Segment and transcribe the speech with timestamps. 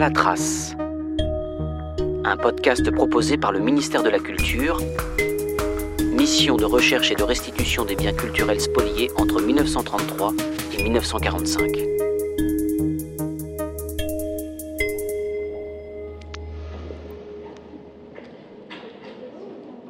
[0.00, 0.74] La trace.
[2.24, 4.80] Un podcast proposé par le ministère de la Culture,
[6.10, 10.32] mission de recherche et de restitution des biens culturels spoliés entre 1933
[10.72, 11.70] et 1945.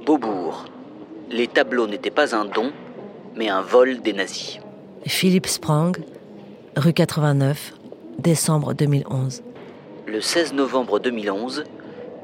[0.04, 0.64] Beaubourg.
[1.30, 2.72] Les tableaux n'étaient pas un don,
[3.36, 4.58] mais un vol des nazis.
[5.06, 5.92] Philippe Sprang,
[6.74, 7.74] rue 89,
[8.18, 9.44] décembre 2011.
[10.10, 11.62] Le 16 novembre 2011,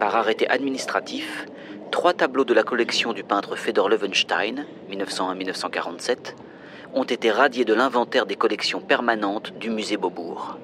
[0.00, 1.46] par arrêté administratif,
[1.92, 6.34] trois tableaux de la collection du peintre Fedor Levenstein, 1901-1947,
[6.94, 10.58] ont été radiés de l'inventaire des collections permanentes du musée Beaubourg.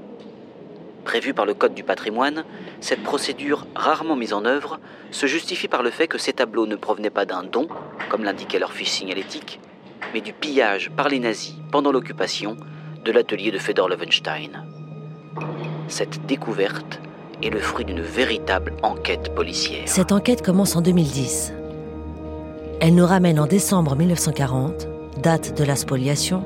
[1.05, 2.45] Prévue par le Code du patrimoine,
[2.81, 4.81] cette procédure, rarement mise en œuvre,
[5.13, 7.69] se justifie par le fait que ces tableaux ne provenaient pas d'un don,
[8.09, 9.61] comme l'indiquait leur fiche signalétique,
[10.13, 12.57] mais du pillage par les nazis pendant l'occupation
[13.05, 14.67] de l'atelier de Fedor Levenstein.
[15.87, 17.01] Cette découverte
[17.43, 19.83] est le fruit d'une véritable enquête policière.
[19.87, 21.53] Cette enquête commence en 2010.
[22.81, 24.89] Elle nous ramène en décembre 1940,
[25.23, 26.45] date de la spoliation,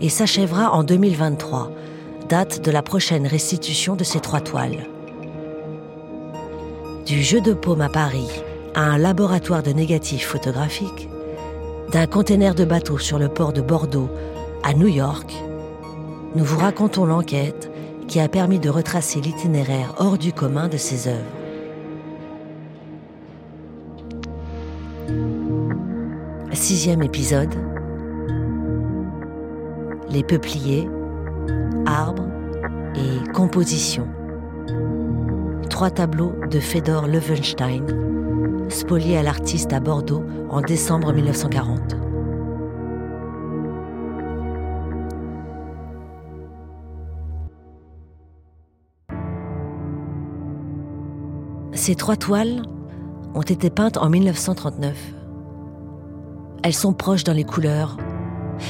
[0.00, 1.70] et s'achèvera en 2023,
[2.28, 4.86] date de la prochaine restitution de ces trois toiles.
[7.06, 8.42] Du jeu de paume à Paris
[8.74, 11.08] à un laboratoire de négatifs photographiques,
[11.92, 14.10] d'un conteneur de bateau sur le port de Bordeaux
[14.62, 15.32] à New York,
[16.34, 17.70] nous vous racontons l'enquête
[18.08, 21.24] qui a permis de retracer l'itinéraire hors du commun de ces œuvres.
[26.52, 27.54] Sixième épisode.
[30.08, 30.88] Les peupliers,
[31.84, 32.28] arbres
[32.94, 34.08] et compositions.
[35.68, 37.84] Trois tableaux de Fedor Levenstein,
[38.68, 42.05] spoliés à l'artiste à Bordeaux en décembre 1940.
[51.76, 52.62] Ces trois toiles
[53.34, 54.96] ont été peintes en 1939.
[56.62, 57.98] Elles sont proches dans les couleurs,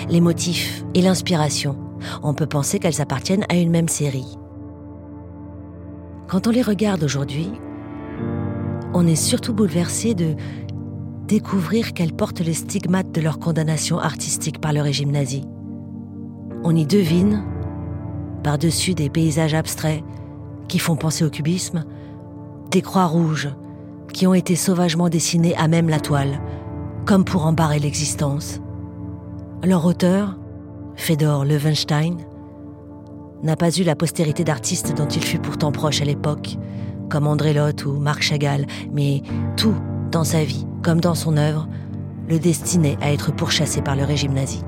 [0.09, 1.78] les motifs et l'inspiration.
[2.25, 4.37] On peut penser qu'elles appartiennent à une même série.
[6.27, 7.49] Quand on les regarde aujourd'hui,
[8.93, 10.34] on est surtout bouleversé de
[11.28, 15.45] découvrir qu'elles portent les stigmates de leur condamnation artistique par le régime nazi.
[16.65, 17.45] On y devine,
[18.43, 20.03] par-dessus des paysages abstraits
[20.66, 21.84] qui font penser au cubisme,
[22.71, 23.50] des croix rouges
[24.12, 26.41] qui ont été sauvagement dessinées à même la toile,
[27.04, 28.60] comme pour en barrer l'existence.
[29.65, 30.38] Leur auteur,
[30.97, 32.16] Fedor Levenstein,
[33.43, 36.56] n'a pas eu la postérité d'artiste dont il fut pourtant proche à l'époque,
[37.10, 39.22] comme André Lotte ou Marc Chagall, mais
[39.56, 39.75] tout,
[40.10, 41.69] dans sa vie, comme dans son œuvre,
[42.28, 44.62] le destinait à être pourchassé par le régime nazi.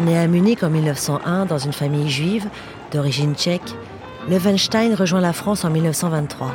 [0.00, 2.48] Né à Munich en 1901 dans une famille juive
[2.90, 3.74] d'origine tchèque,
[4.30, 6.54] Levenstein rejoint la France en 1923.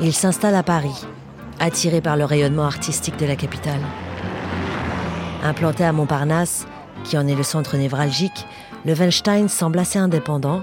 [0.00, 1.06] Il s'installe à Paris,
[1.58, 3.80] attiré par le rayonnement artistique de la capitale.
[5.44, 6.66] Implanté à Montparnasse,
[7.04, 8.46] qui en est le centre névralgique,
[8.86, 10.62] Levenstein semble assez indépendant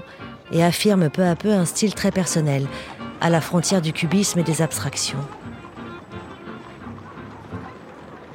[0.50, 2.66] et affirme peu à peu un style très personnel,
[3.20, 5.24] à la frontière du cubisme et des abstractions.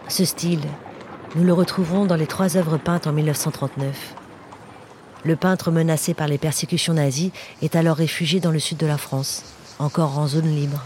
[0.08, 0.62] Ce style,
[1.36, 4.14] nous le retrouvons dans les trois œuvres peintes en 1939.
[5.26, 7.32] Le peintre menacé par les persécutions nazies
[7.64, 9.44] est alors réfugié dans le sud de la France,
[9.80, 10.84] encore en zone libre.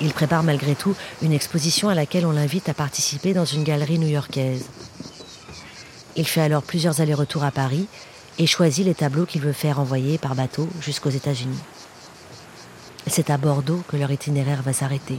[0.00, 4.00] Il prépare malgré tout une exposition à laquelle on l'invite à participer dans une galerie
[4.00, 4.66] new-yorkaise.
[6.16, 7.86] Il fait alors plusieurs allers-retours à Paris
[8.38, 11.60] et choisit les tableaux qu'il veut faire envoyer par bateau jusqu'aux États-Unis.
[13.06, 15.18] C'est à Bordeaux que leur itinéraire va s'arrêter.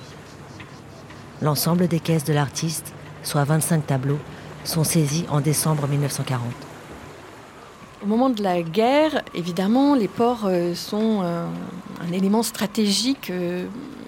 [1.41, 4.19] L'ensemble des caisses de l'artiste soit 25 tableaux,
[4.63, 6.41] sont saisis en décembre 1940.
[8.03, 11.45] Au moment de la guerre, évidemment, les ports euh, sont euh,
[12.01, 13.65] un élément stratégique, euh,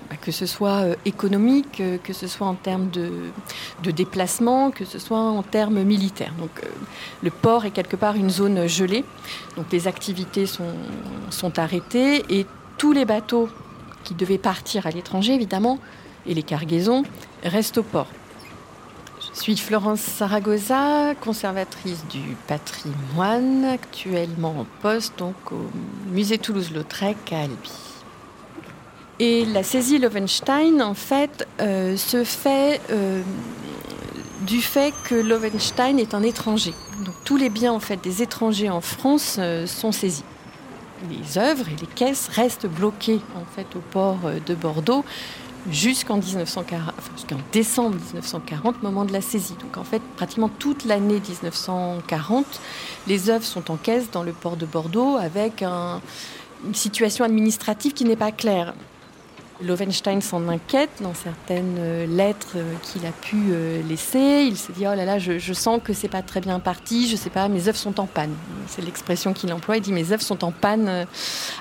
[0.09, 5.17] bah, que ce soit économique, que ce soit en termes de, déplacement, que ce soit
[5.17, 6.33] en termes militaires.
[6.37, 6.49] Donc
[7.23, 9.05] le port est quelque part une zone gelée,
[9.55, 10.73] donc les activités sont,
[11.29, 12.45] sont arrêtées et
[12.77, 13.47] tous les bateaux
[14.03, 15.79] qui devaient partir à l'étranger, évidemment,
[16.27, 17.03] et les cargaisons
[17.43, 18.07] restent au port.
[19.35, 25.69] Je suis Florence Saragosa, conservatrice du patrimoine, actuellement en poste donc au
[26.09, 27.71] musée Toulouse-Lautrec à Albi.
[29.19, 33.21] Et la saisie Lovenstein, en fait, euh, se fait euh,
[34.47, 36.73] du fait que Lovenstein est un étranger.
[37.03, 40.23] Donc tous les biens en fait des étrangers en France euh, sont saisis.
[41.09, 45.03] Les œuvres et les caisses restent bloquées en fait au port de Bordeaux
[45.71, 46.19] jusqu'en
[47.51, 49.55] décembre 1940, moment de la saisie.
[49.61, 52.45] Donc en fait, pratiquement toute l'année 1940,
[53.07, 55.99] les œuvres sont en caisse dans le port de Bordeaux avec une
[56.73, 58.73] situation administrative qui n'est pas claire.
[59.63, 64.45] Lovenstein s'en inquiète dans certaines euh, lettres euh, qu'il a pu euh, laisser.
[64.47, 67.07] Il se dit oh là là, je, sens que c'est pas très bien parti.
[67.07, 68.33] Je sais pas, mes œuvres sont en panne.
[68.67, 69.77] C'est l'expression qu'il emploie.
[69.77, 71.07] Il dit mes œuvres sont en panne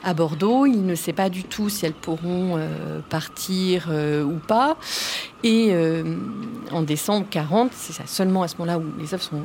[0.02, 0.66] à Bordeaux.
[0.66, 2.58] Il ne sait pas du tout si elles pourront
[3.08, 4.76] partir ou pas.
[5.44, 5.72] Et
[6.72, 9.42] en décembre 40, c'est seulement à ce moment-là où les œuvres sont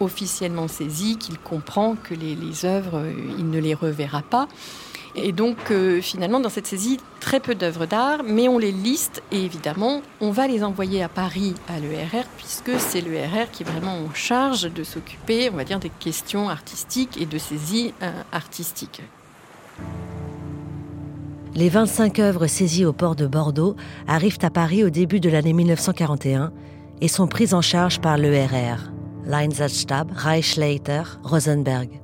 [0.00, 3.04] officiellement saisies qu'il comprend que les œuvres,
[3.38, 4.48] il ne les reverra pas.
[5.14, 9.22] Et donc, euh, finalement, dans cette saisie, très peu d'œuvres d'art, mais on les liste
[9.30, 13.66] et évidemment, on va les envoyer à Paris à l'ERR, puisque c'est l'ERR qui est
[13.66, 18.10] vraiment en charge de s'occuper, on va dire, des questions artistiques et de saisie euh,
[18.32, 19.02] artistiques.
[21.54, 23.76] Les 25 œuvres saisies au port de Bordeaux
[24.08, 26.50] arrivent à Paris au début de l'année 1941
[27.02, 28.90] et sont prises en charge par l'ERR,
[29.26, 32.01] Leinsatzstab, Reichsleiter, Rosenberg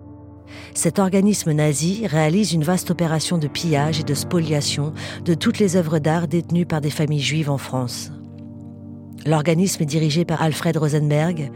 [0.75, 4.93] cet organisme nazi réalise une vaste opération de pillage et de spoliation
[5.25, 8.11] de toutes les œuvres d'art détenues par des familles juives en France.
[9.27, 11.51] L'organisme est dirigé par Alfred Rosenberg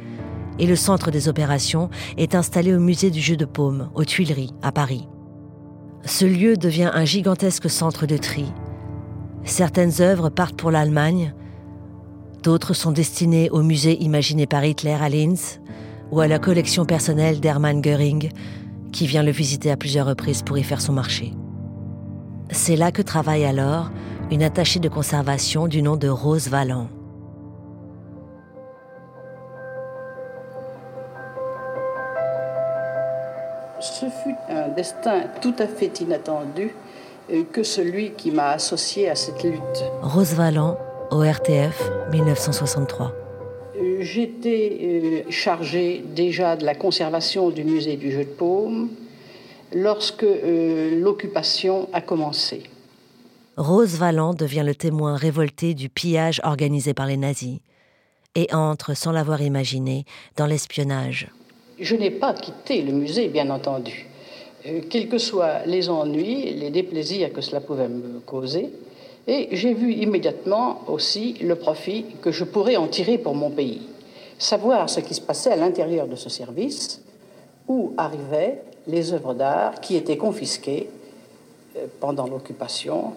[0.58, 4.52] et le centre des opérations est installé au musée du jeu de paume, aux Tuileries,
[4.62, 5.08] à Paris.
[6.04, 8.52] Ce lieu devient un gigantesque centre de tri.
[9.44, 11.34] Certaines œuvres partent pour l'Allemagne,
[12.42, 15.60] d'autres sont destinées au musée imaginé par Hitler à Linz
[16.10, 18.30] ou à la collection personnelle d'Hermann Göring,
[18.92, 21.32] qui vient le visiter à plusieurs reprises pour y faire son marché.
[22.50, 23.90] C'est là que travaille alors
[24.30, 26.88] une attachée de conservation du nom de Rose Valland.
[33.80, 36.70] Ce fut un destin tout à fait inattendu
[37.32, 39.84] euh, que celui qui m'a associé à cette lutte.
[40.02, 40.78] Rose Valland,
[41.10, 43.21] au RTF, 1963.
[44.02, 48.90] J'étais euh, chargée déjà de la conservation du musée du jeu de paume
[49.72, 52.64] lorsque euh, l'occupation a commencé.
[53.56, 57.60] Rose Valland devient le témoin révolté du pillage organisé par les nazis
[58.34, 60.04] et entre, sans l'avoir imaginé,
[60.36, 61.28] dans l'espionnage.
[61.78, 64.06] Je n'ai pas quitté le musée, bien entendu.
[64.66, 68.70] Euh, quels que soient les ennuis, les déplaisirs que cela pouvait me causer,
[69.26, 73.82] et j'ai vu immédiatement aussi le profit que je pourrais en tirer pour mon pays.
[74.38, 77.02] Savoir ce qui se passait à l'intérieur de ce service,
[77.68, 80.88] où arrivaient les œuvres d'art qui étaient confisquées
[81.76, 83.14] euh, pendant l'occupation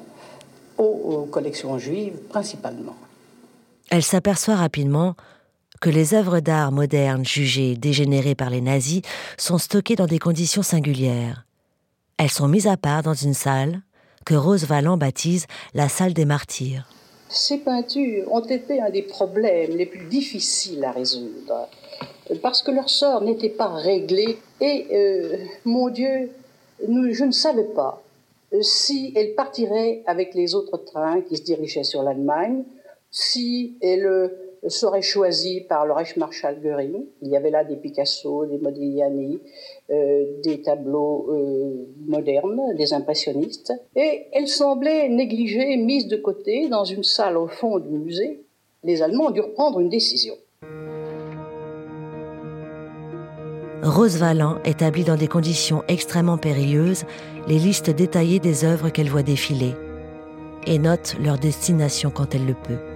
[0.77, 2.95] aux, collections juives principalement.
[3.89, 5.15] Elle s'aperçoit rapidement
[5.79, 9.01] que les œuvres d'art modernes jugées dégénérées par les nazis
[9.37, 11.45] sont stockées dans des conditions singulières.
[12.17, 13.81] Elles sont mises à part dans une salle
[14.25, 16.89] que Rose Valland baptise la salle des martyrs.
[17.29, 21.69] Ces peintures ont été un des problèmes les plus difficiles à résoudre,
[22.41, 24.37] parce que leur sort n'était pas réglé.
[24.61, 26.31] Et, euh, mon Dieu,
[26.81, 28.01] je ne savais pas
[28.61, 32.63] si elles partiraient avec les autres trains qui se dirigeaient sur l'Allemagne,
[33.11, 34.31] si elles
[34.69, 37.05] serait choisi par le Reichsmarschall Göring.
[37.21, 39.39] Il y avait là des Picasso, des Modigliani, euh,
[39.89, 43.73] des tableaux euh, modernes, des impressionnistes.
[43.95, 48.41] Et elle semblait négligée, mise de côté dans une salle au fond du musée.
[48.83, 50.35] Les Allemands durent prendre une décision.
[53.83, 57.03] Rose Valland établit dans des conditions extrêmement périlleuses
[57.47, 59.73] les listes détaillées des œuvres qu'elle voit défiler
[60.65, 62.94] et note leur destination quand elle le peut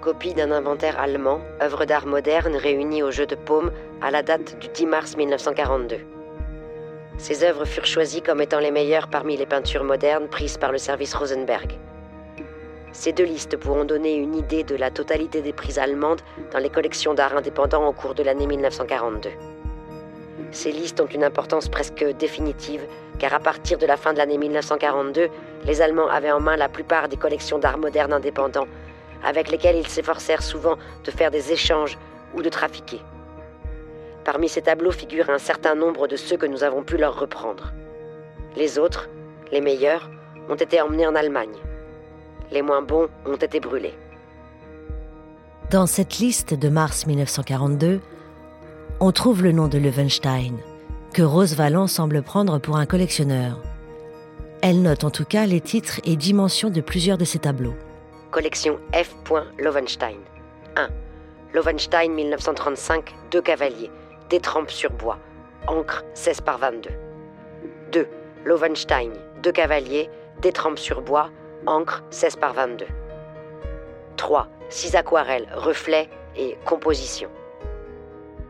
[0.00, 4.58] copie d'un inventaire allemand, œuvre d'art moderne réunie au jeu de paume à la date
[4.58, 5.98] du 10 mars 1942.
[7.18, 10.78] Ces œuvres furent choisies comme étant les meilleures parmi les peintures modernes prises par le
[10.78, 11.78] service Rosenberg.
[12.92, 16.70] Ces deux listes pourront donner une idée de la totalité des prises allemandes dans les
[16.70, 19.30] collections d'art indépendants au cours de l'année 1942.
[20.50, 22.82] Ces listes ont une importance presque définitive,
[23.18, 25.28] car à partir de la fin de l'année 1942,
[25.64, 28.66] les Allemands avaient en main la plupart des collections d'art moderne indépendants,
[29.24, 31.98] avec lesquels ils s'efforcèrent souvent de faire des échanges
[32.34, 33.00] ou de trafiquer.
[34.24, 37.72] Parmi ces tableaux figurent un certain nombre de ceux que nous avons pu leur reprendre.
[38.56, 39.08] Les autres,
[39.52, 40.10] les meilleurs,
[40.48, 41.56] ont été emmenés en Allemagne.
[42.50, 43.94] Les moins bons ont été brûlés.
[45.70, 48.00] Dans cette liste de mars 1942,
[48.98, 50.56] on trouve le nom de Levenstein,
[51.14, 53.60] que Rose Valland semble prendre pour un collectionneur.
[54.62, 57.76] Elle note en tout cas les titres et dimensions de plusieurs de ses tableaux.
[58.30, 59.14] Collection F.
[59.58, 60.18] Lovenstein.
[60.76, 60.88] 1.
[61.52, 63.90] Lovenstein 1935, 2 cavaliers,
[64.28, 65.18] détrempe sur bois,
[65.66, 66.90] encre 16 par 22.
[67.92, 68.08] 2.
[68.44, 69.10] Lovenstein,
[69.42, 70.08] 2 cavaliers,
[70.40, 71.30] détrempe sur bois,
[71.66, 72.86] encre 16 par 22.
[74.16, 77.30] 3, 6 aquarelles, reflets et composition.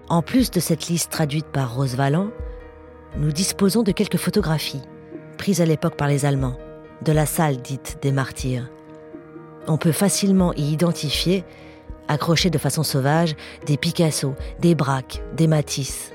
[0.09, 2.31] En plus de cette liste traduite par Rose Valland,
[3.17, 4.83] nous disposons de quelques photographies,
[5.39, 6.59] prises à l'époque par les Allemands,
[7.03, 8.69] de la salle dite des martyrs.
[9.67, 11.45] On peut facilement y identifier,
[12.09, 13.37] accrochés de façon sauvage,
[13.67, 16.13] des Picasso, des Braque, des Matisse.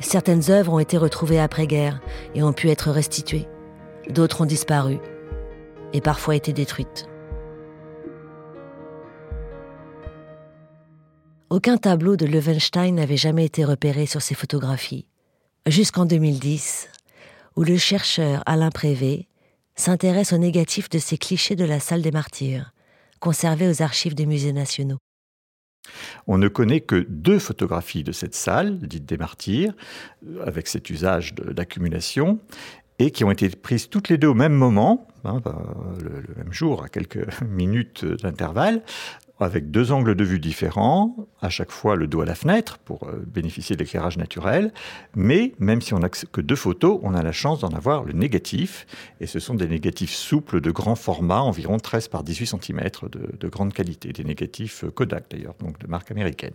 [0.00, 2.00] Certaines œuvres ont été retrouvées après-guerre
[2.34, 3.48] et ont pu être restituées.
[4.10, 4.98] D'autres ont disparu
[5.92, 7.06] et parfois été détruites.
[11.50, 15.06] Aucun tableau de Levenstein n'avait jamais été repéré sur ces photographies,
[15.66, 16.88] jusqu'en 2010,
[17.56, 19.28] où le chercheur Alain Prévé
[19.74, 22.72] s'intéresse aux négatifs de ces clichés de la salle des martyrs,
[23.20, 24.98] conservés aux archives des musées nationaux.
[26.26, 29.74] On ne connaît que deux photographies de cette salle, dite des martyrs,
[30.44, 32.38] avec cet usage d'accumulation,
[32.98, 35.60] et qui ont été prises toutes les deux au même moment, hein, bah,
[36.00, 38.82] le, même jour, à quelques minutes d'intervalle,
[39.42, 43.04] avec deux angles de vue différents, à chaque fois le dos à la fenêtre pour
[43.04, 44.72] euh, bénéficier de l'éclairage naturel.
[45.14, 48.12] Mais même si on n'a que deux photos, on a la chance d'en avoir le
[48.12, 48.86] négatif.
[49.20, 52.80] Et ce sont des négatifs souples de grand format, environ 13 par 18 cm,
[53.10, 54.12] de, de grande qualité.
[54.12, 56.54] Des négatifs Kodak d'ailleurs, donc de marque américaine.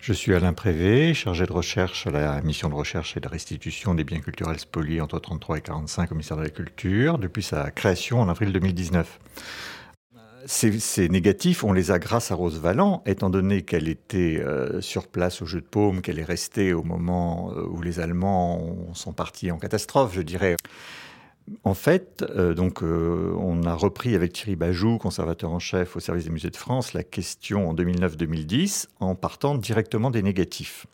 [0.00, 3.94] Je suis Alain Prévé, chargé de recherche à la mission de recherche et de restitution
[3.94, 7.70] des biens culturels spoliés entre 33 et 45 au ministère de la Culture depuis sa
[7.72, 9.18] création en avril 2019
[10.48, 15.06] ces, négatifs, on les a grâce à Rose Valland, étant donné qu'elle était euh, sur
[15.06, 19.12] place au jeu de paume, qu'elle est restée au moment euh, où les Allemands sont
[19.12, 20.56] partis en catastrophe, je dirais.
[21.64, 26.24] En fait, euh, donc, on a repris avec Thierry Bajou, conservateur en chef au service
[26.24, 30.86] des musées de France, la question en 2009-2010 en partant directement des négatifs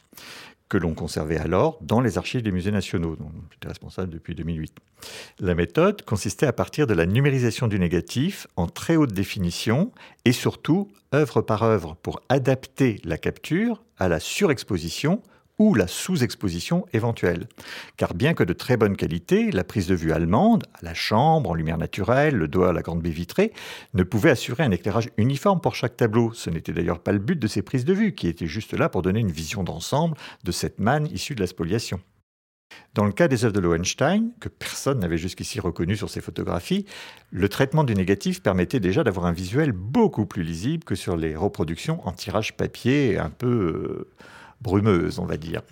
[0.69, 4.75] que l'on conservait alors dans les archives des musées nationaux, dont j'étais responsable depuis 2008.
[5.41, 9.93] La méthode consistait à partir de la numérisation du négatif en très haute définition
[10.25, 15.23] et surtout œuvre par œuvre pour adapter la capture à la surexposition
[15.59, 17.47] ou la sous-exposition éventuelle.
[17.97, 21.51] Car bien que de très bonne qualité, la prise de vue allemande, à la chambre,
[21.51, 23.53] en lumière naturelle, le doigt à la grande baie vitrée,
[23.95, 26.33] ne pouvait assurer un éclairage uniforme pour chaque tableau.
[26.33, 28.89] Ce n'était d'ailleurs pas le but de ces prises de vue, qui étaient juste là
[28.89, 32.01] pour donner une vision d'ensemble de cette manne issue de la spoliation.
[32.95, 36.87] Dans le cas des œuvres de Lowenstein, que personne n'avait jusqu'ici reconnu sur ces photographies,
[37.31, 41.37] le traitement du négatif permettait déjà d'avoir un visuel beaucoup plus lisible que sur les
[41.37, 44.11] reproductions en tirage papier un peu euh,
[44.65, 45.63] brumeuse, on va dire.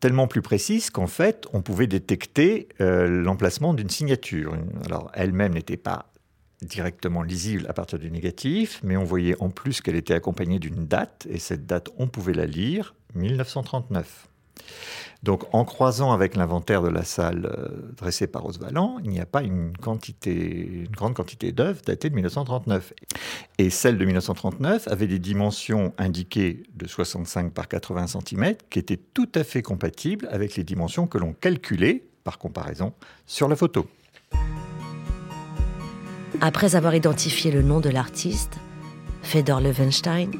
[0.00, 4.54] Tellement plus précise qu'en fait, on pouvait détecter euh, l'emplacement d'une signature.
[4.86, 6.10] Alors, elle-même n'était pas
[6.62, 10.86] directement lisible à partir du négatif, mais on voyait en plus qu'elle était accompagnée d'une
[10.86, 14.29] date, et cette date, on pouvait la lire, 1939.
[15.22, 19.26] Donc, en croisant avec l'inventaire de la salle euh, dressé par Osvalent, il n'y a
[19.26, 22.94] pas une grande quantité d'œuvres datées de 1939.
[23.58, 28.96] Et celle de 1939 avait des dimensions indiquées de 65 par 80 cm qui étaient
[28.96, 32.94] tout à fait compatibles avec les dimensions que l'on calculait, par comparaison,
[33.26, 33.86] sur la photo.
[36.40, 38.56] Après avoir identifié le nom de l'artiste,
[39.22, 40.30] Fedor Levenstein,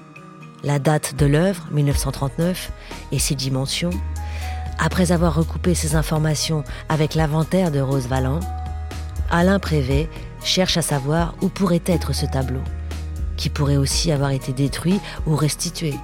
[0.62, 2.72] la date de l'œuvre, 1939,
[3.12, 3.90] et ses dimensions,
[4.78, 8.40] après avoir recoupé ces informations avec l'inventaire de Rose Valland,
[9.30, 10.08] Alain Prévé
[10.42, 12.62] cherche à savoir où pourrait être ce tableau,
[13.36, 15.94] qui pourrait aussi avoir été détruit ou restitué.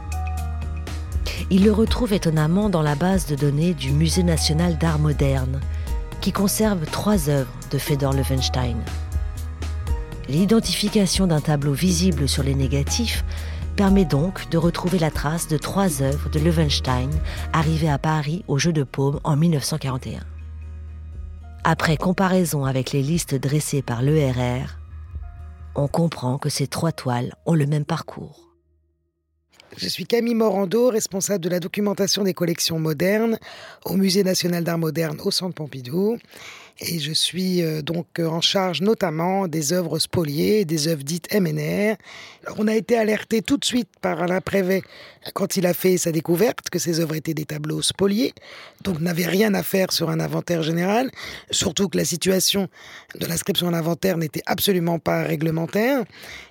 [1.50, 5.60] Il le retrouve étonnamment dans la base de données du Musée national d'art moderne,
[6.20, 8.76] qui conserve trois œuvres de Fedor Levenstein.
[10.28, 13.24] L'identification d'un tableau visible sur les négatifs
[13.76, 17.10] permet donc de retrouver la trace de trois œuvres de Levenstein
[17.52, 20.20] arrivées à Paris au Jeu de Paume en 1941.
[21.62, 24.78] Après comparaison avec les listes dressées par l'ERR,
[25.74, 28.46] on comprend que ces trois toiles ont le même parcours.
[29.76, 33.38] Je suis Camille Morando, responsable de la documentation des collections modernes
[33.84, 36.16] au Musée national d'art moderne au Centre Pompidou
[36.80, 41.32] et je suis euh, donc euh, en charge notamment des œuvres spoliées, des œuvres dites
[41.32, 41.96] MNR.
[42.58, 44.82] on a été alerté tout de suite par Alain Prévet
[45.34, 48.32] quand il a fait sa découverte que ces œuvres étaient des tableaux spoliés,
[48.82, 51.10] donc n'avait rien à faire sur un inventaire général,
[51.50, 52.68] surtout que la situation
[53.18, 56.04] de l'inscription à l'inventaire n'était absolument pas réglementaire.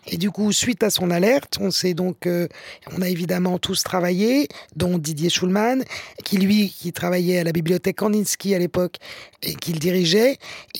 [0.08, 2.48] Et du coup, suite à son alerte, on s'est donc, euh,
[2.96, 5.84] on a évidemment tous travaillé, dont Didier Schulman,
[6.24, 8.98] qui lui, qui travaillait à la bibliothèque Kandinsky à l'époque
[9.42, 10.15] et qu'il dirigeait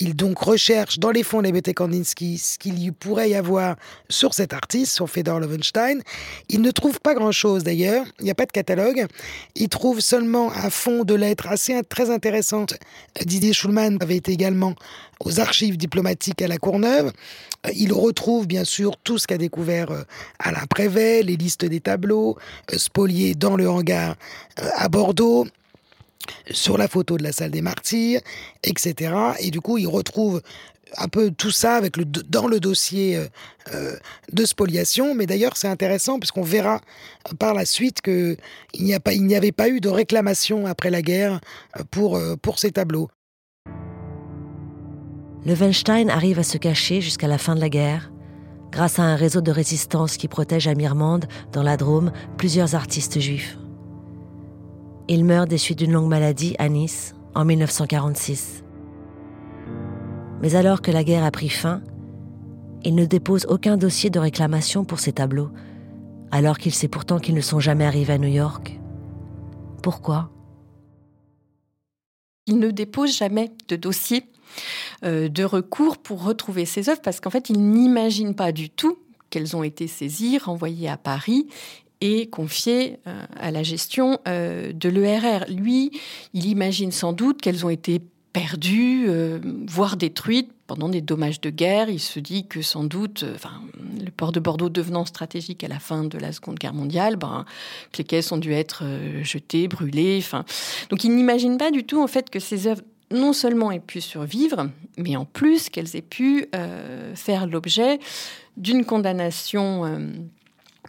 [0.00, 3.76] Il donc recherche dans les fonds de la Kandinsky ce qu'il y pourrait y avoir
[4.08, 6.00] sur cet artiste, sur Fedor Lovenstein.
[6.48, 9.06] Il ne trouve pas grand-chose d'ailleurs, il n'y a pas de catalogue.
[9.54, 12.74] Il trouve seulement un fond de lettres assez très intéressante.
[13.24, 14.74] Didier Schulman avait été également
[15.20, 17.12] aux archives diplomatiques à la Courneuve.
[17.74, 20.02] Il retrouve bien sûr tout ce qu'a découvert euh,
[20.38, 22.36] Alain Prévet, les listes des tableaux,
[22.72, 24.16] euh, spoliés dans le hangar
[24.60, 25.46] euh, à Bordeaux,
[26.50, 28.20] sur la photo de la salle des martyrs,
[28.62, 29.14] etc.
[29.40, 30.42] Et du coup, il retrouve
[30.98, 31.80] un peu tout ça
[32.28, 33.20] dans le dossier
[34.32, 35.14] de spoliation.
[35.14, 36.80] Mais d'ailleurs, c'est intéressant puisqu'on verra
[37.38, 38.36] par la suite qu'il
[38.78, 38.94] n'y
[39.34, 41.40] avait pas eu de réclamation après la guerre
[41.90, 43.08] pour, pour ces tableaux.
[45.46, 48.10] Levenstein arrive à se cacher jusqu'à la fin de la guerre,
[48.72, 53.20] grâce à un réseau de résistance qui protège à Mirmande, dans la Drôme, plusieurs artistes
[53.20, 53.56] juifs.
[55.08, 58.64] Il meurt des suites d'une longue maladie à Nice en 1946.
[60.42, 61.80] Mais alors que la guerre a pris fin,
[62.82, 65.50] il ne dépose aucun dossier de réclamation pour ses tableaux,
[66.32, 68.80] alors qu'il sait pourtant qu'ils ne sont jamais arrivés à New York.
[69.80, 70.30] Pourquoi?
[72.46, 74.24] Il ne dépose jamais de dossier
[75.04, 78.98] euh, de recours pour retrouver ces œuvres parce qu'en fait, il n'imagine pas du tout
[79.30, 81.48] qu'elles ont été saisies, renvoyées à Paris
[82.06, 85.44] et confiées euh, à la gestion euh, de l'ERR.
[85.48, 85.90] Lui,
[86.34, 88.00] il imagine sans doute qu'elles ont été
[88.32, 89.08] perdues,
[89.66, 91.88] voire détruites pendant des dommages de guerre.
[91.88, 93.62] Il se dit que sans doute, enfin,
[94.04, 97.46] le port de Bordeaux devenant stratégique à la fin de la Seconde Guerre mondiale, ben,
[97.92, 98.84] que les caisses ont dû être
[99.22, 100.18] jetées, brûlées.
[100.18, 100.44] Enfin,
[100.90, 104.00] donc il n'imagine pas du tout en fait que ces œuvres non seulement aient pu
[104.00, 107.98] survivre, mais en plus qu'elles aient pu euh, faire l'objet
[108.56, 109.98] d'une condamnation euh,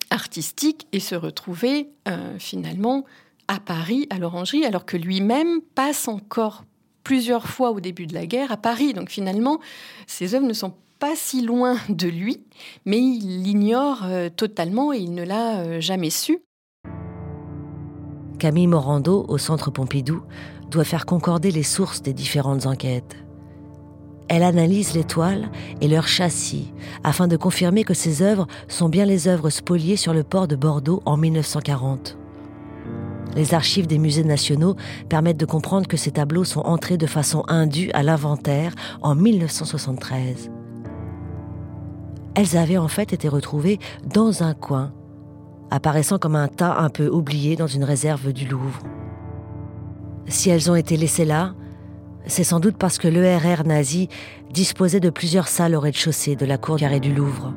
[0.10, 3.06] artistique et se retrouver euh, finalement
[3.48, 6.64] à Paris, à l'Orangerie, alors que lui-même passe encore
[7.04, 8.94] plusieurs fois au début de la guerre à Paris.
[8.94, 9.60] Donc finalement,
[10.06, 12.44] ces œuvres ne sont pas si loin de lui,
[12.86, 14.04] mais il l'ignore
[14.36, 16.40] totalement et il ne l'a jamais su.
[18.40, 20.24] Camille Morando, au Centre Pompidou,
[20.70, 23.27] doit faire concorder les sources des différentes enquêtes.
[24.30, 26.74] Elle analyse les toiles et leur châssis
[27.04, 30.56] afin de confirmer que ces œuvres sont bien les œuvres spoliées sur le port de
[30.56, 32.18] Bordeaux en 1940.
[33.36, 34.76] Les archives des musées nationaux
[35.10, 40.50] permettent de comprendre que ces tableaux sont entrés de façon indue à l'inventaire en 1973.
[42.36, 44.92] Elles avaient en fait été retrouvées dans un coin,
[45.72, 48.82] apparaissant comme un tas un peu oublié dans une réserve du Louvre.
[50.28, 51.54] Si elles ont été laissées là,
[52.28, 54.10] c'est sans doute parce que l'ERR nazi
[54.52, 57.54] disposait de plusieurs salles au rez-de-chaussée de la cour carrée du Louvre,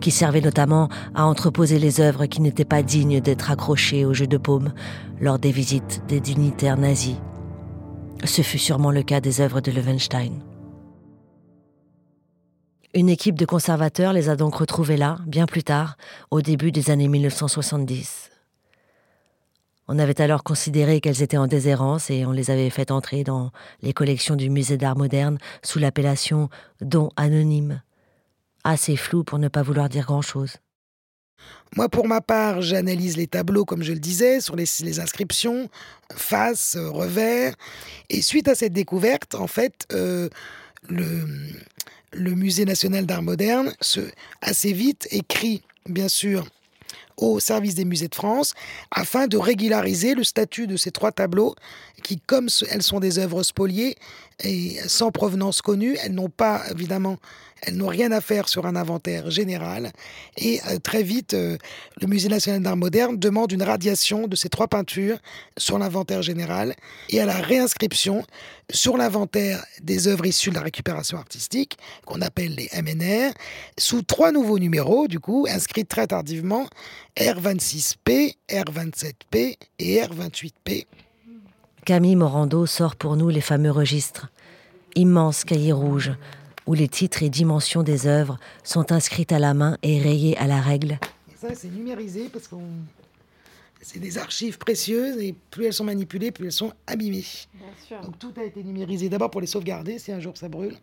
[0.00, 4.26] qui servaient notamment à entreposer les œuvres qui n'étaient pas dignes d'être accrochées au jeu
[4.26, 4.72] de paume
[5.20, 7.16] lors des visites des dignitaires nazis.
[8.24, 10.32] Ce fut sûrement le cas des œuvres de Levenstein.
[12.94, 15.96] Une équipe de conservateurs les a donc retrouvées là, bien plus tard,
[16.30, 18.31] au début des années 1970.
[19.94, 23.50] On avait alors considéré qu'elles étaient en déshérence et on les avait fait entrer dans
[23.82, 26.48] les collections du musée d'art moderne sous l'appellation
[26.80, 27.82] don anonyme.
[28.64, 30.56] Assez flou pour ne pas vouloir dire grand-chose.
[31.76, 35.68] Moi, pour ma part, j'analyse les tableaux, comme je le disais, sur les, inscriptions,
[36.10, 37.54] face, revers.
[38.08, 40.30] Et suite à cette découverte, en fait, euh,
[40.88, 41.26] le,
[42.14, 44.00] le Musée national d'art moderne, se,
[44.40, 46.46] assez vite, écrit, bien sûr,
[47.26, 48.54] au service des musées de France
[48.90, 51.54] afin de régulariser le statut de ces trois tableaux
[52.02, 53.96] qui, comme elles sont des œuvres spoliées
[54.42, 57.18] et sans provenance connue, elles n'ont pas évidemment
[57.62, 59.92] elles n'ont rien à faire sur un inventaire général.
[60.36, 61.56] Et euh, très vite, euh,
[62.00, 65.18] le Musée national d'art moderne demande une radiation de ces trois peintures
[65.56, 66.74] sur l'inventaire général
[67.08, 68.24] et à la réinscription
[68.70, 73.32] sur l'inventaire des œuvres issues de la récupération artistique, qu'on appelle les MNR,
[73.78, 76.66] sous trois nouveaux numéros, du coup, inscrits très tardivement,
[77.16, 80.86] R26P, R27P et R28P.
[81.84, 84.28] Camille Morando sort pour nous les fameux registres,
[84.94, 86.12] immenses cahiers rouges
[86.66, 90.46] où les titres et dimensions des œuvres sont inscrites à la main et rayées à
[90.46, 91.00] la règle.
[91.40, 92.54] ça, c'est numérisé parce que
[93.80, 97.24] c'est des archives précieuses et plus elles sont manipulées, plus elles sont abîmées.
[98.04, 100.76] Donc tout a été numérisé d'abord pour les sauvegarder si un jour ça brûle.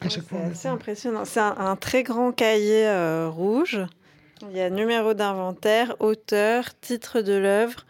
[0.00, 1.24] c'est impressionnant.
[1.24, 3.80] C'est un, très grand cahier euh, rouge.
[4.48, 7.84] Il y a numéro d'inventaire, auteur, titre de l'œuvre,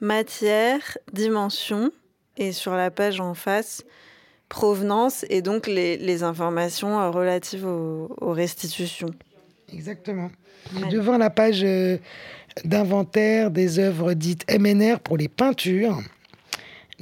[0.00, 1.90] matière, dimension.
[2.36, 3.84] Et sur la page en face,
[4.48, 9.10] provenance et donc les, informations euh, relatives aux, restitutions.
[9.72, 10.30] Exactement.
[10.90, 11.98] Devant la page euh,
[12.64, 16.00] d'inventaire des œuvres dites MNR pour les peintures,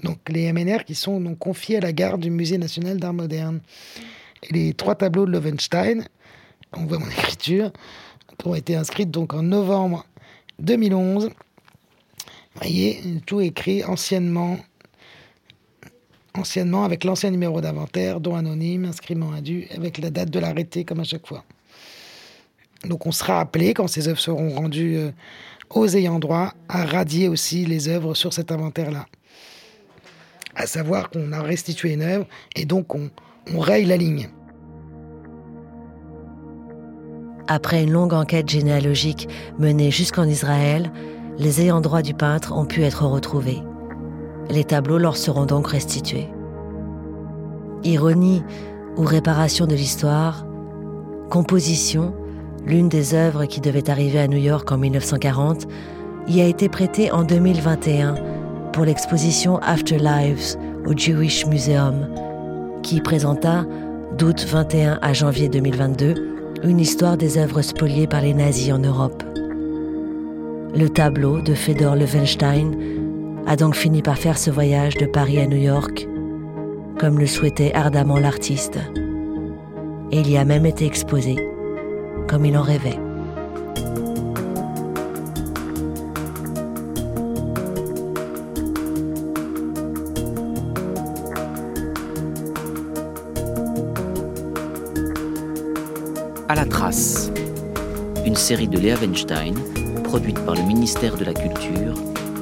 [0.03, 3.61] Donc les MNR qui sont donc confiés à la garde du Musée national d'art moderne.
[4.45, 6.05] Et les trois tableaux de Lovenstein,
[6.77, 7.73] on voit mon écriture,
[8.39, 10.07] qui ont été inscrites donc en novembre
[10.59, 11.31] 2011.
[12.61, 14.59] Voyez, tout écrit anciennement,
[16.35, 21.01] anciennement avec l'ancien numéro d'inventaire, dont anonyme, inscriment indu, avec la date de l'arrêté comme
[21.01, 21.45] à chaque fois.
[22.85, 25.11] Donc on sera appelé, quand ces œuvres seront rendues euh,
[25.71, 29.07] aux ayants droit, à radier aussi les œuvres sur cet inventaire-là.
[30.57, 33.11] À savoir qu'on a restitué une œuvre et donc on,
[33.55, 34.31] on raye la ligne.
[37.47, 40.93] Après une longue enquête généalogique menée jusqu'en Israël,
[41.39, 43.63] les ayants droit du peintre ont pu être retrouvés.
[44.51, 46.29] Les tableaux leur seront donc restitués.
[47.85, 48.43] Ironie
[48.97, 50.45] ou réparation de l'histoire,
[51.31, 52.13] composition,
[52.67, 55.67] l'une des œuvres qui devait arriver à New York en 1940,
[56.27, 58.17] y a été prêtée en 2021
[58.73, 62.09] pour l'exposition Afterlives au Jewish Museum,
[62.83, 63.65] qui présenta
[64.17, 66.15] d'août 21 à janvier 2022
[66.65, 69.23] une histoire des œuvres spoliées par les nazis en Europe.
[70.75, 72.73] Le tableau de Fedor Levenstein
[73.47, 76.07] a donc fini par faire ce voyage de Paris à New York,
[76.99, 78.79] comme le souhaitait ardemment l'artiste.
[80.13, 81.37] Et il y a même été exposé
[82.29, 82.99] comme il en rêvait.
[96.49, 97.33] À la trace,
[98.27, 98.97] une série de Léa
[100.09, 101.93] produite par le ministère de la Culture,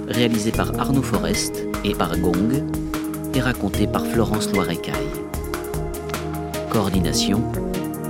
[0.07, 2.62] réalisée par Arnaud Forest et par Gong,
[3.35, 4.94] et racontée par Florence Loirecaille.
[6.70, 7.42] Coordination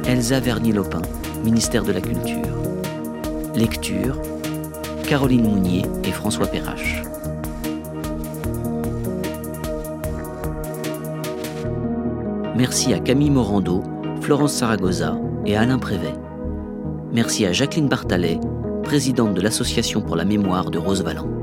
[0.04, 1.00] Elsa Vernier-Lopin
[1.42, 2.54] ministère de la Culture.
[3.54, 4.20] Lecture
[5.08, 7.02] Caroline Mounier et François Perrache.
[12.56, 13.82] Merci à Camille Morando,
[14.20, 15.16] Florence Saragosa
[15.46, 16.14] et Alain Prévet.
[17.10, 18.38] Merci à Jacqueline Bartalet,
[18.86, 21.35] présidente de l'Association pour la mémoire de Rose Valland.